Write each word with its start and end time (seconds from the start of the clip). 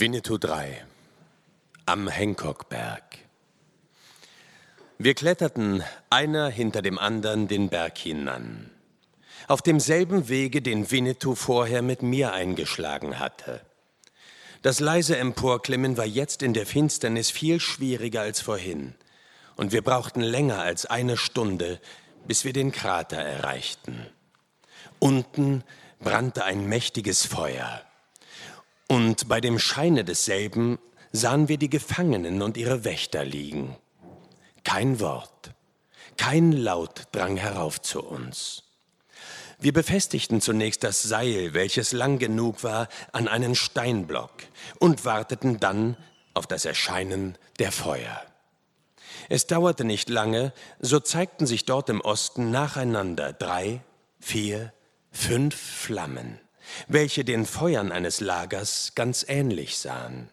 Winnetou 0.00 0.38
3 0.38 0.84
am 1.86 2.08
Hancockberg. 2.08 3.02
Wir 4.96 5.14
kletterten 5.14 5.82
einer 6.08 6.50
hinter 6.50 6.82
dem 6.82 7.00
anderen 7.00 7.48
den 7.48 7.68
Berg 7.68 7.98
hinan. 7.98 8.70
Auf 9.48 9.60
demselben 9.60 10.28
Wege, 10.28 10.62
den 10.62 10.92
Winnetou 10.92 11.34
vorher 11.34 11.82
mit 11.82 12.02
mir 12.02 12.32
eingeschlagen 12.32 13.18
hatte. 13.18 13.60
Das 14.62 14.78
leise 14.78 15.16
Emporklimmen 15.16 15.96
war 15.96 16.06
jetzt 16.06 16.44
in 16.44 16.54
der 16.54 16.66
Finsternis 16.66 17.32
viel 17.32 17.58
schwieriger 17.58 18.20
als 18.20 18.40
vorhin, 18.40 18.94
und 19.56 19.72
wir 19.72 19.82
brauchten 19.82 20.20
länger 20.20 20.60
als 20.60 20.86
eine 20.86 21.16
Stunde, 21.16 21.80
bis 22.24 22.44
wir 22.44 22.52
den 22.52 22.70
Krater 22.70 23.16
erreichten. 23.16 24.06
Unten 25.00 25.64
brannte 25.98 26.44
ein 26.44 26.68
mächtiges 26.68 27.26
Feuer. 27.26 27.82
Und 28.88 29.28
bei 29.28 29.40
dem 29.40 29.58
Scheine 29.58 30.02
desselben 30.02 30.78
sahen 31.12 31.48
wir 31.48 31.58
die 31.58 31.68
Gefangenen 31.68 32.40
und 32.40 32.56
ihre 32.56 32.84
Wächter 32.84 33.24
liegen. 33.24 33.76
Kein 34.64 34.98
Wort, 34.98 35.52
kein 36.16 36.52
Laut 36.52 37.04
drang 37.12 37.36
herauf 37.36 37.80
zu 37.80 38.02
uns. 38.02 38.64
Wir 39.60 39.72
befestigten 39.72 40.40
zunächst 40.40 40.84
das 40.84 41.02
Seil, 41.02 41.52
welches 41.52 41.92
lang 41.92 42.18
genug 42.18 42.64
war, 42.64 42.88
an 43.12 43.28
einen 43.28 43.54
Steinblock 43.54 44.32
und 44.78 45.04
warteten 45.04 45.60
dann 45.60 45.96
auf 46.32 46.46
das 46.46 46.64
Erscheinen 46.64 47.36
der 47.58 47.72
Feuer. 47.72 48.22
Es 49.28 49.46
dauerte 49.46 49.84
nicht 49.84 50.08
lange, 50.08 50.52
so 50.78 51.00
zeigten 51.00 51.46
sich 51.46 51.66
dort 51.66 51.90
im 51.90 52.00
Osten 52.00 52.50
nacheinander 52.50 53.32
drei, 53.32 53.82
vier, 54.20 54.72
fünf 55.10 55.56
Flammen 55.56 56.40
welche 56.86 57.24
den 57.24 57.46
Feuern 57.46 57.92
eines 57.92 58.20
Lagers 58.20 58.92
ganz 58.94 59.24
ähnlich 59.28 59.78
sahen. 59.78 60.30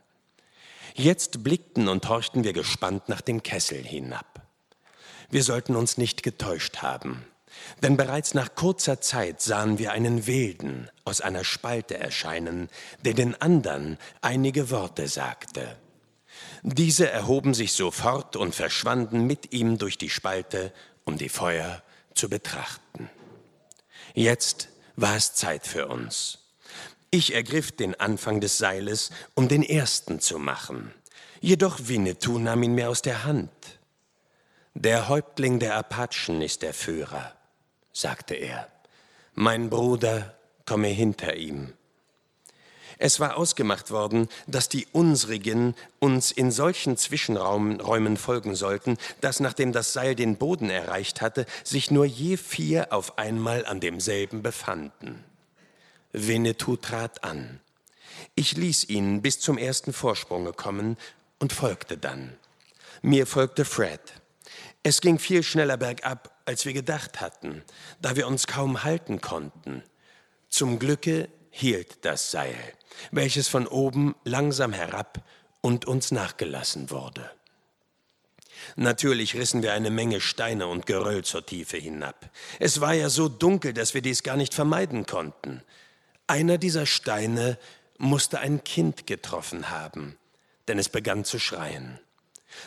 Jetzt 0.93 1.43
blickten 1.43 1.87
und 1.87 2.07
horchten 2.07 2.43
wir 2.43 2.53
gespannt 2.53 3.09
nach 3.09 3.21
dem 3.21 3.43
Kessel 3.43 3.83
hinab. 3.83 4.41
Wir 5.29 5.43
sollten 5.43 5.75
uns 5.75 5.97
nicht 5.97 6.23
getäuscht 6.23 6.77
haben, 6.77 7.25
denn 7.81 7.97
bereits 7.97 8.33
nach 8.33 8.55
kurzer 8.55 9.01
Zeit 9.01 9.41
sahen 9.41 9.77
wir 9.77 9.91
einen 9.91 10.27
Wilden 10.27 10.89
aus 11.03 11.21
einer 11.21 11.43
Spalte 11.43 11.97
erscheinen, 11.97 12.69
der 13.03 13.13
den 13.13 13.39
andern 13.41 13.97
einige 14.21 14.69
Worte 14.69 15.07
sagte. 15.07 15.77
Diese 16.63 17.09
erhoben 17.09 17.53
sich 17.53 17.73
sofort 17.73 18.35
und 18.35 18.55
verschwanden 18.55 19.25
mit 19.25 19.53
ihm 19.53 19.77
durch 19.77 19.97
die 19.97 20.09
Spalte, 20.09 20.73
um 21.03 21.17
die 21.17 21.29
Feuer 21.29 21.83
zu 22.13 22.29
betrachten. 22.29 23.09
Jetzt 24.13 24.69
war 24.95 25.15
es 25.15 25.33
Zeit 25.33 25.67
für 25.67 25.87
uns. 25.87 26.39
Ich 27.11 27.33
ergriff 27.33 27.71
den 27.71 27.99
Anfang 27.99 28.41
des 28.41 28.57
Seiles, 28.57 29.09
um 29.35 29.47
den 29.47 29.63
ersten 29.63 30.19
zu 30.19 30.37
machen. 30.37 30.93
Jedoch 31.39 31.79
Winnetou 31.83 32.39
nahm 32.39 32.63
ihn 32.63 32.75
mir 32.75 32.89
aus 32.89 33.01
der 33.01 33.23
Hand. 33.23 33.51
Der 34.73 35.07
Häuptling 35.07 35.59
der 35.59 35.75
Apachen 35.75 36.41
ist 36.41 36.61
der 36.61 36.73
Führer, 36.73 37.33
sagte 37.93 38.35
er. 38.35 38.67
Mein 39.33 39.69
Bruder 39.69 40.35
komme 40.65 40.87
hinter 40.87 41.35
ihm. 41.35 41.73
Es 42.97 43.19
war 43.19 43.37
ausgemacht 43.37 43.91
worden, 43.91 44.27
dass 44.47 44.69
die 44.69 44.87
unsrigen 44.91 45.75
uns 45.99 46.31
in 46.31 46.51
solchen 46.51 46.97
Zwischenräumen 46.97 48.17
folgen 48.17 48.55
sollten, 48.55 48.97
dass 49.21 49.39
nachdem 49.39 49.71
das 49.71 49.93
Seil 49.93 50.15
den 50.15 50.37
Boden 50.37 50.69
erreicht 50.69 51.21
hatte, 51.21 51.45
sich 51.63 51.91
nur 51.91 52.05
je 52.05 52.37
vier 52.37 52.93
auf 52.93 53.17
einmal 53.17 53.65
an 53.65 53.79
demselben 53.79 54.41
befanden. 54.41 55.23
Winnetou 56.13 56.77
trat 56.77 57.23
an. 57.23 57.59
Ich 58.35 58.55
ließ 58.55 58.85
ihn 58.85 59.21
bis 59.21 59.39
zum 59.39 59.57
ersten 59.57 59.91
Vorsprunge 59.91 60.53
kommen 60.53 60.97
und 61.39 61.51
folgte 61.51 61.97
dann. 61.97 62.37
Mir 63.01 63.27
folgte 63.27 63.65
Fred. 63.65 64.01
Es 64.83 65.01
ging 65.01 65.19
viel 65.19 65.43
schneller 65.43 65.77
bergab, 65.77 66.31
als 66.45 66.65
wir 66.65 66.73
gedacht 66.73 67.19
hatten, 67.19 67.63
da 68.01 68.15
wir 68.15 68.27
uns 68.27 68.47
kaum 68.47 68.83
halten 68.83 69.19
konnten. 69.19 69.83
Zum 70.49 70.79
Glücke 70.79 71.27
hielt 71.57 72.03
das 72.05 72.31
Seil 72.31 72.55
welches 73.11 73.47
von 73.47 73.67
oben 73.67 74.15
langsam 74.23 74.73
herab 74.73 75.23
und 75.61 75.85
uns 75.85 76.11
nachgelassen 76.11 76.89
wurde. 76.89 77.29
Natürlich 78.75 79.35
rissen 79.35 79.61
wir 79.61 79.73
eine 79.73 79.89
Menge 79.89 80.21
Steine 80.21 80.67
und 80.67 80.85
Geröll 80.85 81.23
zur 81.23 81.45
Tiefe 81.45 81.77
hinab. 81.77 82.29
Es 82.59 82.81
war 82.81 82.93
ja 82.93 83.09
so 83.09 83.29
dunkel, 83.29 83.73
dass 83.73 83.93
wir 83.93 84.01
dies 84.01 84.23
gar 84.23 84.37
nicht 84.37 84.53
vermeiden 84.53 85.05
konnten. 85.05 85.61
Einer 86.27 86.57
dieser 86.57 86.85
Steine 86.85 87.57
musste 87.97 88.39
ein 88.39 88.63
Kind 88.63 89.07
getroffen 89.07 89.69
haben, 89.69 90.17
denn 90.67 90.79
es 90.79 90.89
begann 90.89 91.25
zu 91.25 91.37
schreien. 91.37 91.99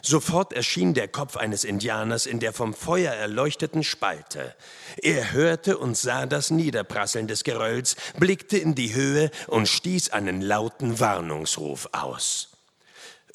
Sofort 0.02 0.52
erschien 0.52 0.94
der 0.94 1.08
Kopf 1.08 1.36
eines 1.36 1.64
Indianers 1.64 2.26
in 2.26 2.40
der 2.40 2.52
vom 2.52 2.74
Feuer 2.74 3.12
erleuchteten 3.12 3.84
Spalte. 3.84 4.54
Er 5.02 5.32
hörte 5.32 5.78
und 5.78 5.96
sah 5.96 6.26
das 6.26 6.50
Niederprasseln 6.50 7.28
des 7.28 7.44
Gerölls, 7.44 7.96
blickte 8.18 8.58
in 8.58 8.74
die 8.74 8.94
Höhe 8.94 9.30
und 9.46 9.68
stieß 9.68 10.10
einen 10.10 10.40
lauten 10.40 11.00
Warnungsruf 11.00 11.88
aus. 11.92 12.50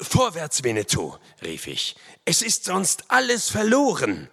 Vorwärts, 0.00 0.64
Winnetou, 0.64 1.16
rief 1.42 1.66
ich, 1.66 1.96
es 2.24 2.42
ist 2.42 2.64
sonst 2.64 3.04
alles 3.08 3.50
verloren. 3.50 4.28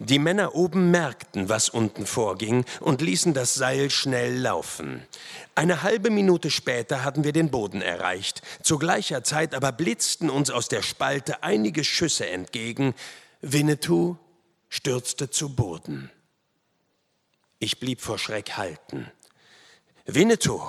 Die 0.00 0.20
Männer 0.20 0.54
oben 0.54 0.92
merkten, 0.92 1.48
was 1.48 1.68
unten 1.68 2.06
vorging 2.06 2.64
und 2.78 3.00
ließen 3.00 3.34
das 3.34 3.54
Seil 3.54 3.90
schnell 3.90 4.38
laufen. 4.38 5.04
Eine 5.56 5.82
halbe 5.82 6.10
Minute 6.10 6.52
später 6.52 7.02
hatten 7.02 7.24
wir 7.24 7.32
den 7.32 7.50
Boden 7.50 7.82
erreicht. 7.82 8.42
Zu 8.62 8.78
gleicher 8.78 9.24
Zeit 9.24 9.54
aber 9.54 9.72
blitzten 9.72 10.30
uns 10.30 10.50
aus 10.50 10.68
der 10.68 10.82
Spalte 10.82 11.42
einige 11.42 11.82
Schüsse 11.82 12.28
entgegen. 12.28 12.94
Winnetou 13.40 14.16
stürzte 14.68 15.30
zu 15.30 15.56
Boden. 15.56 16.12
Ich 17.58 17.80
blieb 17.80 18.00
vor 18.00 18.20
Schreck 18.20 18.56
halten. 18.56 19.10
Winnetou, 20.06 20.62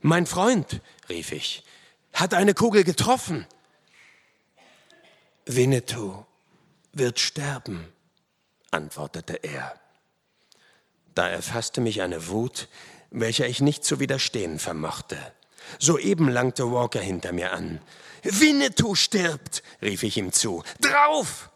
mein 0.00 0.24
Freund, 0.24 0.80
rief 1.10 1.32
ich, 1.32 1.62
hat 2.14 2.32
eine 2.32 2.54
Kugel 2.54 2.84
getroffen. 2.84 3.46
Winnetou 5.44 6.24
wird 6.94 7.20
sterben 7.20 7.92
antwortete 8.72 9.34
er. 9.34 9.74
Da 11.14 11.28
erfasste 11.28 11.80
mich 11.80 12.02
eine 12.02 12.28
Wut, 12.28 12.68
welcher 13.10 13.46
ich 13.46 13.60
nicht 13.60 13.84
zu 13.84 14.00
widerstehen 14.00 14.58
vermochte. 14.58 15.18
Soeben 15.78 16.28
langte 16.28 16.72
Walker 16.72 17.00
hinter 17.00 17.32
mir 17.32 17.52
an. 17.52 17.80
Winnetou 18.22 18.94
stirbt, 18.94 19.62
rief 19.80 20.02
ich 20.02 20.16
ihm 20.16 20.32
zu. 20.32 20.62
Drauf! 20.80 21.50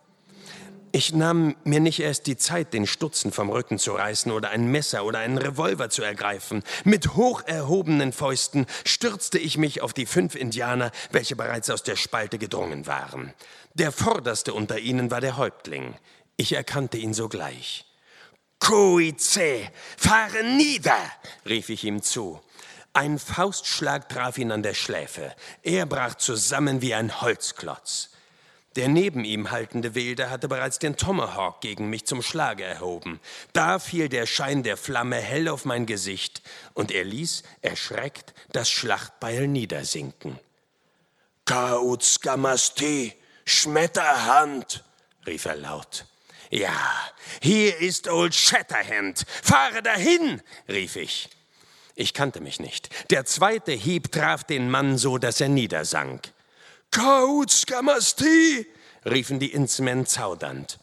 Ich 0.92 1.12
nahm 1.12 1.56
mir 1.64 1.80
nicht 1.80 2.00
erst 2.00 2.26
die 2.26 2.38
Zeit, 2.38 2.72
den 2.72 2.86
Stutzen 2.86 3.30
vom 3.30 3.50
Rücken 3.50 3.78
zu 3.78 3.92
reißen 3.92 4.32
oder 4.32 4.48
ein 4.48 4.70
Messer 4.70 5.04
oder 5.04 5.18
einen 5.18 5.36
Revolver 5.36 5.90
zu 5.90 6.02
ergreifen. 6.02 6.62
Mit 6.84 7.16
hoch 7.16 7.42
erhobenen 7.44 8.14
Fäusten 8.14 8.64
stürzte 8.86 9.38
ich 9.38 9.58
mich 9.58 9.82
auf 9.82 9.92
die 9.92 10.06
fünf 10.06 10.34
Indianer, 10.34 10.90
welche 11.10 11.36
bereits 11.36 11.68
aus 11.68 11.82
der 11.82 11.96
Spalte 11.96 12.38
gedrungen 12.38 12.86
waren. 12.86 13.34
Der 13.74 13.92
vorderste 13.92 14.54
unter 14.54 14.78
ihnen 14.78 15.10
war 15.10 15.20
der 15.20 15.36
Häuptling. 15.36 15.94
Ich 16.36 16.52
erkannte 16.52 16.98
ihn 16.98 17.14
sogleich. 17.14 17.84
Kuize, 18.58 19.70
fahre 19.96 20.42
nieder, 20.44 20.98
rief 21.46 21.68
ich 21.68 21.84
ihm 21.84 22.02
zu. 22.02 22.40
Ein 22.92 23.18
Faustschlag 23.18 24.08
traf 24.08 24.38
ihn 24.38 24.50
an 24.50 24.62
der 24.62 24.74
Schläfe. 24.74 25.34
Er 25.62 25.84
brach 25.86 26.14
zusammen 26.14 26.80
wie 26.80 26.94
ein 26.94 27.20
Holzklotz. 27.20 28.10
Der 28.74 28.88
neben 28.88 29.24
ihm 29.24 29.50
haltende 29.50 29.94
Wilde 29.94 30.28
hatte 30.28 30.48
bereits 30.48 30.78
den 30.78 30.96
Tomahawk 30.96 31.62
gegen 31.62 31.88
mich 31.88 32.06
zum 32.06 32.20
Schlage 32.22 32.64
erhoben. 32.64 33.20
Da 33.54 33.78
fiel 33.78 34.10
der 34.10 34.26
Schein 34.26 34.62
der 34.62 34.76
Flamme 34.76 35.16
hell 35.16 35.48
auf 35.48 35.64
mein 35.64 35.86
Gesicht 35.86 36.42
und 36.74 36.90
er 36.90 37.04
ließ, 37.04 37.42
erschreckt, 37.62 38.34
das 38.52 38.70
Schlachtbeil 38.70 39.48
niedersinken. 39.48 40.38
Kauzgamasti, 41.46 43.14
Schmetterhand, 43.46 44.84
rief 45.26 45.46
er 45.46 45.56
laut. 45.56 46.04
Ja, 46.50 47.10
hier 47.42 47.78
ist 47.78 48.08
Old 48.08 48.34
Shatterhand. 48.34 49.24
Fahre 49.42 49.82
dahin, 49.82 50.42
rief 50.68 50.96
ich. 50.96 51.28
Ich 51.94 52.14
kannte 52.14 52.40
mich 52.40 52.60
nicht. 52.60 53.10
Der 53.10 53.24
zweite 53.24 53.72
Hieb 53.72 54.12
traf 54.12 54.44
den 54.44 54.70
Mann 54.70 54.98
so, 54.98 55.18
dass 55.18 55.40
er 55.40 55.48
niedersank. 55.48 56.32
Kauzkamasti, 56.90 58.66
riefen 59.04 59.40
die 59.40 59.52
Innsmen 59.52 60.06
zaudernd. 60.06 60.78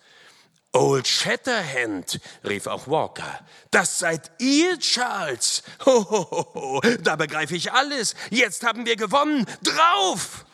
Old 0.73 1.07
Shatterhand, 1.07 2.19
rief 2.43 2.65
auch 2.65 2.87
Walker. 2.87 3.39
Das 3.69 3.99
seid 3.99 4.31
ihr, 4.39 4.79
Charles. 4.79 5.61
Ho, 5.85 6.09
ho, 6.09 6.27
ho, 6.31 6.53
ho. 6.55 6.81
da 7.01 7.15
begreife 7.15 7.55
ich 7.55 7.71
alles. 7.71 8.15
Jetzt 8.31 8.65
haben 8.65 8.85
wir 8.85 8.95
gewonnen. 8.95 9.45
Drauf! 9.61 10.45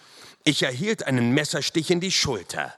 Ich 0.44 0.63
erhielt 0.63 1.07
einen 1.07 1.31
Messerstich 1.31 1.89
in 1.89 2.01
die 2.01 2.11
Schulter 2.11 2.73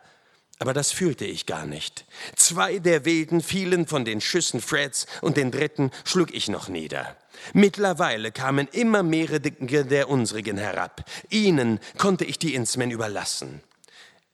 aber 0.62 0.74
das 0.76 0.92
fühlte 0.92 1.26
ich 1.26 1.48
gar 1.48 1.66
nicht. 1.66 2.06
Zwei 2.36 2.78
der 2.78 3.04
Wilden 3.04 3.42
fielen 3.42 3.88
von 3.88 4.06
den 4.06 4.22
Schüssen 4.22 4.62
Freds 4.62 5.08
und 5.22 5.36
den 5.36 5.50
dritten 5.50 5.90
schlug 6.06 6.32
ich 6.36 6.50
noch 6.50 6.68
nieder. 6.68 7.18
Mittlerweile 7.54 8.32
kamen 8.32 8.68
immer 8.68 9.02
mehrere 9.02 9.40
der 9.40 10.08
unsrigen 10.08 10.60
herab. 10.60 11.04
Ihnen 11.32 11.80
konnte 11.98 12.26
ich 12.26 12.38
die 12.38 12.54
Innsmen 12.54 12.92
überlassen. 12.92 13.64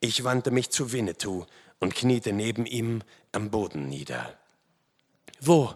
Ich 0.01 0.25
wandte 0.25 0.51
mich 0.51 0.69
zu 0.69 0.91
Winnetou 0.91 1.45
und 1.79 1.95
kniete 1.95 2.33
neben 2.33 2.65
ihm 2.65 3.03
am 3.31 3.49
Boden 3.49 3.87
nieder. 3.87 4.37
Wo, 5.39 5.75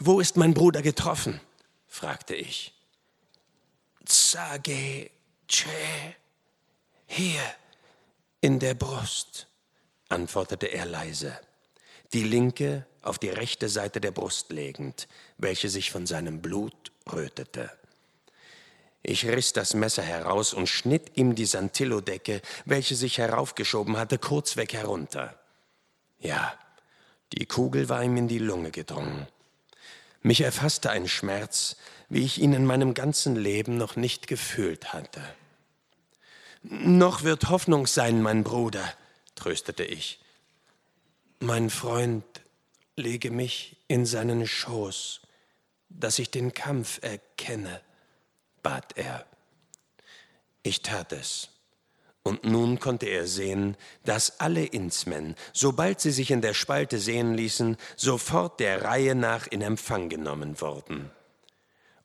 wo 0.00 0.18
ist 0.18 0.36
mein 0.36 0.54
Bruder 0.54 0.82
getroffen? 0.82 1.40
fragte 1.86 2.34
ich. 2.34 2.74
Sage, 4.04 5.08
che, 5.46 6.16
hier, 7.06 7.40
in 8.40 8.58
der 8.58 8.74
Brust, 8.74 9.46
antwortete 10.12 10.66
er 10.66 10.86
leise, 10.86 11.38
die 12.12 12.22
linke 12.22 12.86
auf 13.02 13.18
die 13.18 13.30
rechte 13.30 13.68
Seite 13.68 14.00
der 14.00 14.12
Brust 14.12 14.52
legend, 14.52 15.08
welche 15.38 15.68
sich 15.68 15.90
von 15.90 16.06
seinem 16.06 16.40
Blut 16.40 16.92
rötete. 17.12 17.70
Ich 19.02 19.26
riss 19.26 19.52
das 19.52 19.74
Messer 19.74 20.02
heraus 20.02 20.54
und 20.54 20.68
schnitt 20.68 21.16
ihm 21.16 21.34
die 21.34 21.46
Santillodecke, 21.46 22.40
welche 22.64 22.94
sich 22.94 23.18
heraufgeschoben 23.18 23.96
hatte, 23.96 24.18
kurzweg 24.18 24.74
herunter. 24.74 25.34
Ja, 26.20 26.54
die 27.32 27.46
Kugel 27.46 27.88
war 27.88 28.04
ihm 28.04 28.16
in 28.16 28.28
die 28.28 28.38
Lunge 28.38 28.70
gedrungen. 28.70 29.26
Mich 30.20 30.42
erfasste 30.42 30.90
ein 30.90 31.08
Schmerz, 31.08 31.76
wie 32.08 32.24
ich 32.24 32.40
ihn 32.40 32.52
in 32.52 32.64
meinem 32.64 32.94
ganzen 32.94 33.34
Leben 33.34 33.76
noch 33.76 33.96
nicht 33.96 34.28
gefühlt 34.28 34.92
hatte. 34.92 35.22
Noch 36.62 37.24
wird 37.24 37.48
Hoffnung 37.48 37.88
sein, 37.88 38.22
mein 38.22 38.44
Bruder, 38.44 38.84
tröstete 39.42 39.84
ich. 39.84 40.20
Mein 41.40 41.68
Freund 41.68 42.24
lege 42.94 43.32
mich 43.32 43.76
in 43.88 44.06
seinen 44.06 44.46
Schoß, 44.46 45.20
dass 45.88 46.20
ich 46.20 46.30
den 46.30 46.54
Kampf 46.54 47.00
erkenne, 47.02 47.80
bat 48.62 48.96
er. 48.96 49.26
Ich 50.62 50.82
tat 50.82 51.12
es. 51.12 51.48
Und 52.22 52.44
nun 52.44 52.78
konnte 52.78 53.06
er 53.06 53.26
sehen, 53.26 53.76
dass 54.04 54.38
alle 54.38 54.64
Innsmen, 54.64 55.34
sobald 55.52 56.00
sie 56.00 56.12
sich 56.12 56.30
in 56.30 56.40
der 56.40 56.54
Spalte 56.54 57.00
sehen 57.00 57.34
ließen, 57.34 57.76
sofort 57.96 58.60
der 58.60 58.84
Reihe 58.84 59.16
nach 59.16 59.48
in 59.48 59.60
Empfang 59.60 60.08
genommen 60.08 60.60
wurden. 60.60 61.10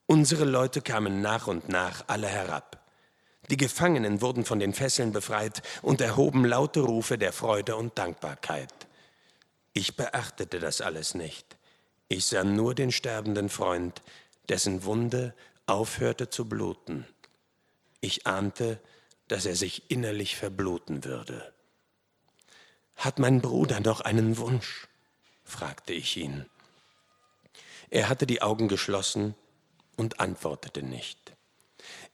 Unsere 0.06 0.44
Leute 0.44 0.82
kamen 0.82 1.20
nach 1.20 1.46
und 1.46 1.68
nach 1.68 2.02
alle 2.08 2.26
herab. 2.26 2.84
Die 3.50 3.56
Gefangenen 3.56 4.20
wurden 4.20 4.44
von 4.44 4.58
den 4.58 4.74
Fesseln 4.74 5.12
befreit 5.12 5.62
und 5.82 6.00
erhoben 6.00 6.44
laute 6.44 6.80
Rufe 6.80 7.16
der 7.16 7.32
Freude 7.32 7.76
und 7.76 7.96
Dankbarkeit. 7.96 8.72
Ich 9.72 9.96
beachtete 9.96 10.58
das 10.58 10.80
alles 10.80 11.14
nicht. 11.14 11.56
Ich 12.08 12.26
sah 12.26 12.44
nur 12.44 12.74
den 12.74 12.92
sterbenden 12.92 13.48
Freund, 13.48 14.02
dessen 14.48 14.84
Wunde 14.84 15.34
aufhörte 15.66 16.30
zu 16.30 16.46
bluten. 16.46 17.06
Ich 18.00 18.26
ahnte, 18.26 18.80
dass 19.28 19.46
er 19.46 19.56
sich 19.56 19.90
innerlich 19.90 20.36
verbluten 20.36 21.04
würde. 21.04 21.52
Hat 22.96 23.18
mein 23.18 23.40
Bruder 23.40 23.80
noch 23.80 24.00
einen 24.00 24.38
Wunsch? 24.38 24.88
fragte 25.44 25.92
ich 25.92 26.16
ihn. 26.16 26.46
Er 27.90 28.08
hatte 28.08 28.26
die 28.26 28.42
Augen 28.42 28.68
geschlossen 28.68 29.34
und 29.96 30.20
antwortete 30.20 30.82
nicht. 30.82 31.32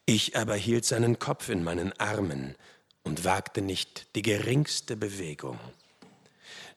Ich 0.07 0.37
aber 0.37 0.55
hielt 0.55 0.85
seinen 0.85 1.19
Kopf 1.19 1.49
in 1.49 1.65
meinen 1.65 1.93
Armen 1.99 2.57
und 3.03 3.25
wagte 3.25 3.63
nicht 3.63 4.15
die 4.17 4.23
geringste 4.23 4.97
Bewegung. 4.97 5.59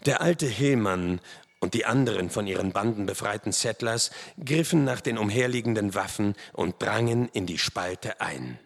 Der 0.05 0.21
alte 0.21 0.45
Hillmann 0.45 1.19
und 1.59 1.73
die 1.73 1.85
anderen 1.85 2.29
von 2.29 2.47
ihren 2.47 2.71
Banden 2.71 3.05
befreiten 3.05 3.51
Settlers 3.51 4.11
griffen 4.43 4.83
nach 4.83 5.01
den 5.01 5.17
umherliegenden 5.17 5.95
Waffen 5.95 6.35
und 6.53 6.81
drangen 6.81 7.29
in 7.29 7.45
die 7.45 7.57
Spalte 7.57 8.21
ein. 8.21 8.59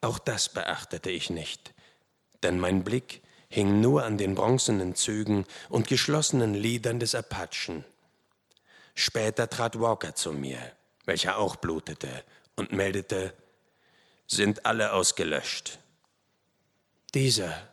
Auch 0.00 0.18
das 0.18 0.48
beachtete 0.48 1.10
ich 1.10 1.30
nicht, 1.30 1.74
denn 2.42 2.60
mein 2.60 2.84
Blick 2.84 3.22
hing 3.48 3.80
nur 3.80 4.04
an 4.04 4.18
den 4.18 4.34
bronzenen 4.34 4.94
Zügen 4.94 5.46
und 5.68 5.88
geschlossenen 5.88 6.54
Lidern 6.54 7.00
des 7.00 7.14
Apachen. 7.14 7.84
Später 8.94 9.48
trat 9.48 9.80
Walker 9.80 10.14
zu 10.14 10.32
mir, 10.32 10.58
welcher 11.04 11.38
auch 11.38 11.56
blutete, 11.56 12.24
und 12.56 12.72
meldete, 12.72 13.34
sind 14.26 14.66
alle 14.66 14.92
ausgelöscht. 14.92 15.78
Dieser 17.14 17.68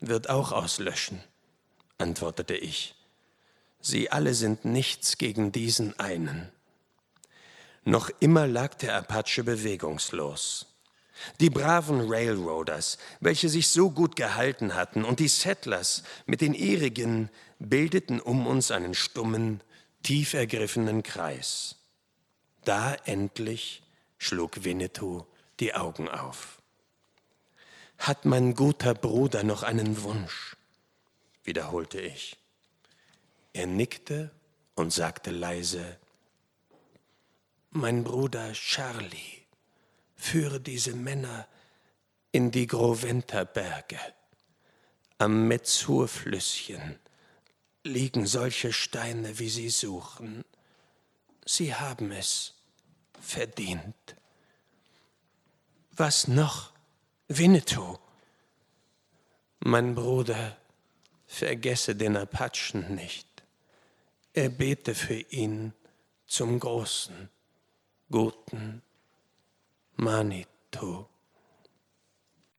wird 0.00 0.28
auch 0.28 0.52
auslöschen, 0.52 1.22
antwortete 1.98 2.56
ich. 2.56 2.94
Sie 3.80 4.10
alle 4.10 4.34
sind 4.34 4.64
nichts 4.64 5.18
gegen 5.18 5.52
diesen 5.52 5.98
einen. 6.00 6.50
Noch 7.84 8.10
immer 8.18 8.46
lag 8.48 8.74
der 8.74 8.96
Apache 8.96 9.44
bewegungslos. 9.44 10.66
Die 11.40 11.50
braven 11.50 12.12
Railroaders, 12.12 12.98
welche 13.20 13.48
sich 13.48 13.68
so 13.68 13.90
gut 13.90 14.16
gehalten 14.16 14.74
hatten, 14.74 15.04
und 15.04 15.20
die 15.20 15.28
Settlers 15.28 16.02
mit 16.26 16.40
den 16.40 16.52
ihrigen 16.52 17.30
bildeten 17.58 18.20
um 18.20 18.46
uns 18.46 18.70
einen 18.70 18.94
stummen, 18.94 19.62
tief 20.02 20.34
ergriffenen 20.34 21.02
Kreis. 21.02 21.76
Da 22.64 22.94
endlich 23.04 23.82
schlug 24.18 24.64
Winnetou 24.64 25.24
die 25.60 25.74
Augen 25.74 26.08
auf. 26.08 26.60
Hat 27.98 28.24
mein 28.24 28.54
guter 28.54 28.94
Bruder 28.94 29.42
noch 29.42 29.62
einen 29.62 30.02
Wunsch? 30.02 30.56
wiederholte 31.44 32.00
ich. 32.00 32.36
Er 33.52 33.66
nickte 33.66 34.30
und 34.74 34.92
sagte 34.92 35.30
leise, 35.30 35.96
Mein 37.70 38.04
Bruder 38.04 38.52
Charlie 38.52 39.44
führe 40.16 40.60
diese 40.60 40.94
Männer 40.94 41.46
in 42.32 42.50
die 42.50 42.66
Groventa-Berge. 42.66 44.00
Am 45.18 45.48
Metzur-Flüsschen 45.48 46.98
liegen 47.84 48.26
solche 48.26 48.72
Steine, 48.72 49.38
wie 49.38 49.48
sie 49.48 49.70
suchen. 49.70 50.44
Sie 51.46 51.74
haben 51.74 52.10
es 52.10 52.55
verdient. 53.26 54.16
Was 55.92 56.28
noch? 56.28 56.72
Winnetou. 57.28 57.98
Mein 59.60 59.94
Bruder, 59.94 60.56
vergesse 61.26 61.96
den 61.96 62.16
Apachen 62.16 62.94
nicht. 62.94 63.26
Er 64.32 64.48
bete 64.48 64.94
für 64.94 65.18
ihn 65.18 65.72
zum 66.26 66.60
großen, 66.60 67.28
guten 68.10 68.82
Manitou. 69.96 71.06